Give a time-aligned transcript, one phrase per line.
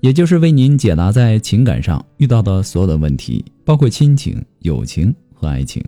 [0.00, 5.84] 也就是为您解答在情感上遇到的所有的问题，包括亲情、友情和爱情。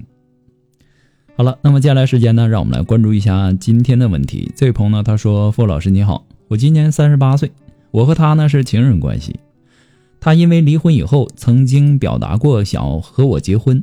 [1.34, 4.52] 好了，那么接下来时间呢，让我们来关注一下今天的问题。
[4.54, 7.50] 这位朋友呢，他说：“傅老师你好，我今年三十八岁，
[7.90, 9.34] 我和他呢是情人关系。
[10.20, 13.82] 他因为离婚以后，曾经表达过想要和我结婚，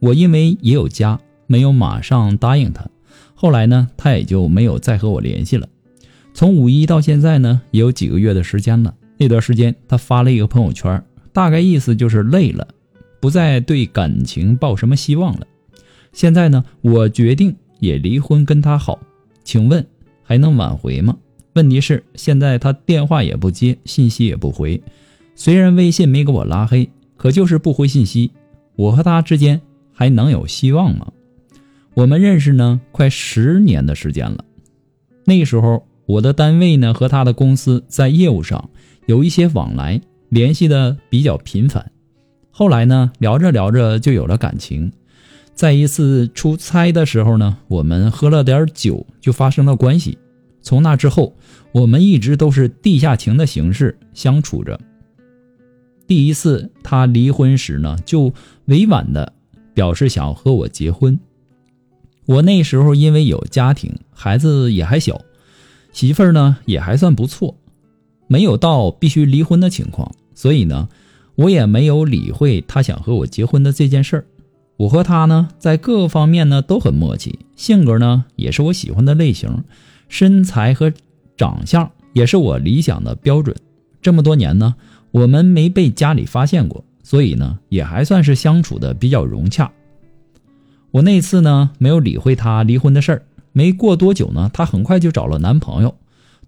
[0.00, 2.88] 我因为也有家，没有马上答应他。
[3.34, 5.68] 后来呢，他也就没有再和我联系了。
[6.32, 11.02] 从五一到现在呢，也有几个月的时间了。”那段时间，他发了一个朋友圈，
[11.32, 12.68] 大概意思就是累了，
[13.20, 15.46] 不再对感情抱什么希望了。
[16.12, 18.98] 现在呢，我决定也离婚跟他好，
[19.42, 19.86] 请问
[20.22, 21.16] 还能挽回吗？
[21.54, 24.82] 问题是现在他电话也不接，信息也不回，
[25.34, 28.30] 虽然微信没给我拉黑，可就是不回信息。
[28.74, 29.62] 我和他之间
[29.94, 31.10] 还能有希望吗？
[31.94, 34.44] 我们认识呢，快十年的时间了。
[35.24, 38.68] 那时候我的单位呢和他的公司在业务上。
[39.06, 41.92] 有一些往来，联系的比较频繁。
[42.50, 44.92] 后来呢，聊着聊着就有了感情。
[45.54, 50.18] 在一次出差的时候呢，我们喝了点酒，就发生了关系。
[50.60, 51.36] 从那之后，
[51.72, 54.78] 我们一直都是地下情的形式相处着。
[56.06, 58.32] 第一次他离婚时呢，就
[58.66, 59.32] 委婉的
[59.72, 61.18] 表示想和我结婚。
[62.26, 65.20] 我那时候因为有家庭，孩子也还小，
[65.92, 67.56] 媳妇儿呢也还算不错。
[68.26, 70.88] 没有到必须离婚的情况，所以呢，
[71.34, 74.26] 我也没有理会他想和我结婚的这件事儿。
[74.76, 79.64] 我和他呢，在各个方面呢都很默契，性格呢也是我喜欢的类型，
[80.08, 80.92] 身材和
[81.36, 83.56] 长相也是我理想的标准。
[84.02, 84.74] 这么多年呢，
[85.12, 89.72] 我们没被家里发现过，所以呢，也还算是相处的比较融洽。
[90.90, 93.22] 我那次呢，没有理会他离婚的事儿，
[93.52, 95.94] 没过多久呢，她很快就找了男朋友，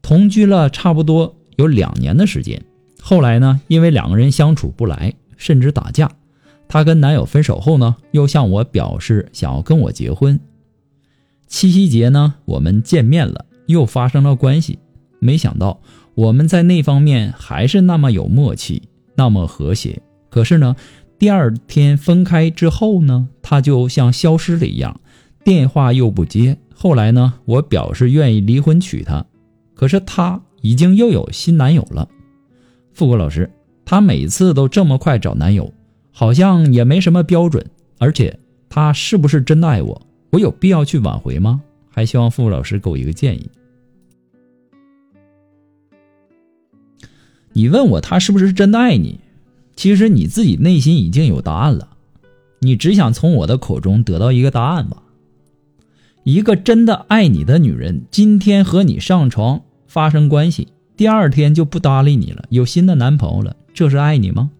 [0.03, 1.34] 同居了差不多。
[1.59, 2.65] 有两年的时间，
[3.01, 6.09] 后来呢，因为两个人相处不来，甚至打架。
[6.69, 10.39] 她跟男友分手后呢，又向我表示想要跟我结婚。
[11.49, 14.79] 七夕节呢，我们见面了，又发生了关系。
[15.19, 15.81] 没想到
[16.15, 18.83] 我们在那方面还是那么有默契，
[19.17, 20.01] 那么和谐。
[20.31, 20.77] 可是呢，
[21.19, 25.01] 第二天分开之后呢，他就像消失了一样，
[25.43, 26.57] 电话又不接。
[26.73, 29.25] 后来呢，我表示愿意离婚娶她，
[29.75, 30.41] 可是她。
[30.61, 32.09] 已经又有新男友了，
[32.93, 33.51] 富国老师，
[33.85, 35.73] 他每次都这么快找男友，
[36.11, 37.65] 好像也没什么标准，
[37.99, 40.07] 而且他是不是真的爱我？
[40.31, 41.63] 我有必要去挽回吗？
[41.89, 43.49] 还希望富国老师给我一个建议。
[47.53, 49.21] 你问我他是不是真的爱你，
[49.75, 51.97] 其实你自己内心已经有答案了，
[52.61, 55.03] 你只想从我的口中得到一个答案吧？
[56.25, 59.63] 一个真的爱你的女人，今天和你上床。
[59.88, 64.50] 发生关系，第二天就不搭理你了，有新的男朋友了，这是爱你吗？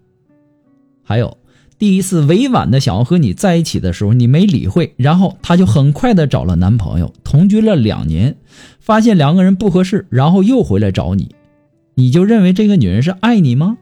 [1.05, 1.39] 还有，
[1.79, 8.37] 第一次委婉的想要和你在一起的时候，你没理会，然后他就很快的找了男朋友，同居了两年，
[8.81, 11.37] 发现两个人不合适，然后又回来找你，
[11.95, 13.79] 你就认为这个女人是爱你吗？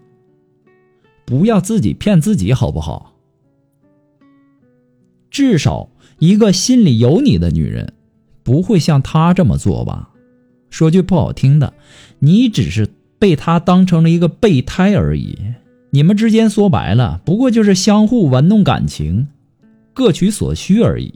[1.25, 3.15] 不要自己骗自己好不好？
[5.31, 7.93] 至少一个心里有你的女人，
[8.43, 10.11] 不会像她这么做吧？
[10.71, 11.73] 说句不好听的，
[12.19, 12.89] 你只是
[13.19, 15.39] 被他当成了一个备胎而已。
[15.91, 19.29] 你们之间说白了，不过就是相互玩弄感情，
[19.95, 21.15] 各取所需而已。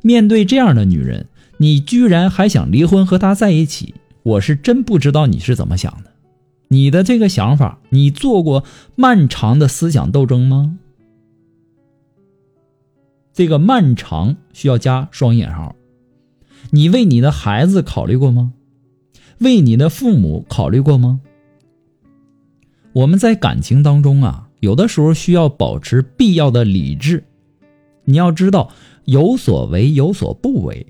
[0.00, 1.26] 面对这样的女人，
[1.58, 6.10] 你居然还想离婚和她在一起，我是真不知道你是怎么想的。
[6.68, 8.64] 你的这个想法，你做过
[8.96, 10.78] 漫长的思想斗争吗？
[13.34, 15.76] 这个漫长需要加双引号。
[16.70, 18.54] 你为你的孩子考虑过吗？
[19.42, 21.20] 为你的父母考虑过吗？
[22.92, 27.24] 我们在感情当中啊，有的时候需要保持必要的理智。
[28.04, 28.72] 你要知道，
[29.04, 30.86] 有所为有所不为，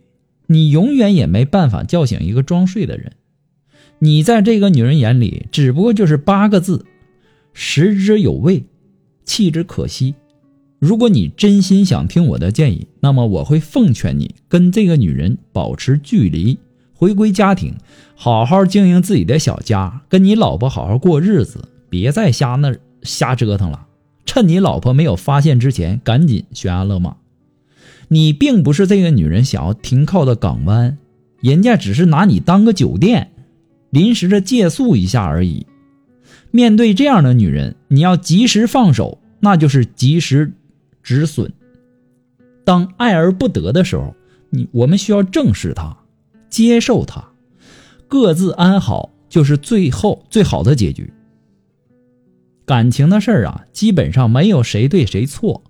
[0.47, 3.13] 你永远也没办法叫醒一个装睡的人。
[3.99, 6.85] 你在这个女人眼里，只不过就是八个字：
[7.53, 8.65] 食之有味，
[9.25, 10.15] 弃之可惜。
[10.81, 16.59] 如果你真心想听我的建议，那么我会奉劝你跟这个女人保持距离。
[17.03, 17.75] 回归家庭，
[18.15, 23.89] 好好经营自己的小家，跟你老婆好好过日子，别再瞎那瞎折腾了。
[24.25, 27.17] 趁你老婆没有发现之前，赶紧悬崖勒马。
[28.07, 30.97] 你并不是这个女人想要停靠的港湾，
[31.41, 33.33] 人家只是拿你当个酒店，
[33.91, 35.67] 临时的借宿一下而已。
[36.53, 40.53] 面对这样的女人，你要及时放手，那就是及时
[41.03, 41.53] 止损。
[42.65, 44.15] 当爱而不得的时候，
[44.51, 45.97] 你我们需要正视她，
[46.53, 47.25] 接受她，
[48.07, 51.11] 各自安好，就是最后最好的结局。
[52.67, 55.65] 感情的事儿啊，基本上没有谁对谁错。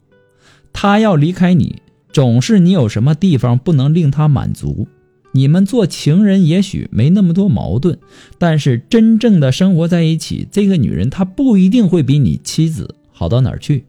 [0.73, 1.81] 他要离开你，
[2.12, 4.88] 总是你有什么地方不能令他满足。
[5.31, 7.96] 你们做情人也许没那么多矛盾，
[8.37, 13.85] 但是真正的生活在一起，这个女人她不一定会比你妻子好到哪儿去。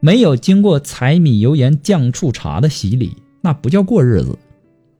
[0.00, 3.12] 没有经过柴米油盐酱醋茶的洗礼，
[3.42, 4.38] 那不叫过日子。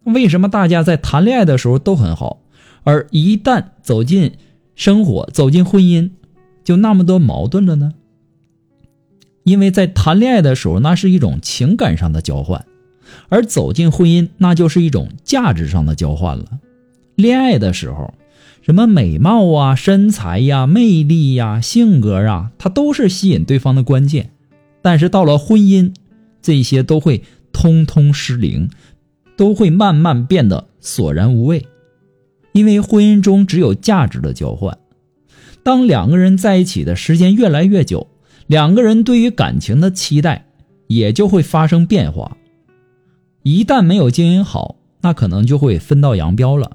[0.04, 2.40] 为什么大家在谈恋爱的时候都很好，
[2.84, 4.32] 而一旦走进
[4.74, 6.10] 生活、走进婚姻，
[6.64, 7.94] 就那么多矛盾了呢？
[9.44, 12.64] 因为在谈恋爱的时候，那是一种情感上的交换。
[13.28, 16.44] 而走进婚姻，那就是一种价值上的交换了。
[17.16, 18.14] 恋爱的时候，
[18.62, 24.30] 什么美貌啊、身材呀、魅力呀、性格啊，它都是吸引对方的关键。
[24.80, 25.92] 但是到了婚姻，
[26.40, 28.70] 这些都会通通失灵，
[29.40, 31.66] 都会慢慢变得索然无味。
[32.52, 34.76] 因为婚姻中只有价值的交换。
[35.62, 38.06] 当两个人在一起的时间越来越久，
[38.46, 40.44] 两个人对于感情的期待
[40.88, 42.36] 也就会发生变化。
[43.42, 46.72] 一旦没有经营好，那可能就会分道扬镳了。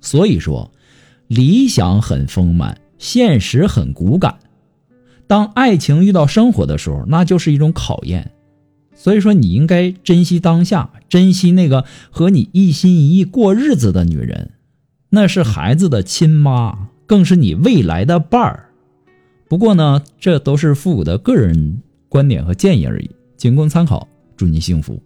[0.00, 0.72] 所以说，
[1.28, 4.36] 理想很丰满，现实很骨感。
[5.28, 8.32] 当爱情遇到生活的时候，那就是一种考验。
[8.98, 14.50] 所以说，你应该珍惜当下，珍惜那个和你一心一意过日子的女人，
[15.10, 18.70] 那是孩子的亲妈，更是你未来的伴儿。
[19.48, 24.06] 不过呢，这都是父母的个人观点和建议而已，仅供参考。
[24.36, 25.00] 祝你幸福。